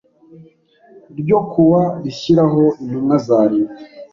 ryo 1.19 1.39
ku 1.49 1.61
wa 1.71 1.83
rishyiraho 2.03 2.63
Intumwa 2.83 3.15
za 3.27 3.39
Leta 3.51 3.79